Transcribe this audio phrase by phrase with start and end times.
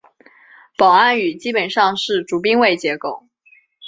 [0.77, 3.27] 保安语基本上是主宾谓结构。